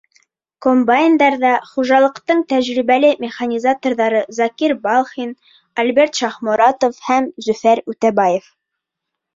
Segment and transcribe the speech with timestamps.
[0.65, 5.37] Комбайндарҙа— хужалыҡтың тәжрибәле механизаторҙары Закир Балхин,
[5.85, 8.53] Альберт Шахморатов һәм Зөфәр Үтәбаев.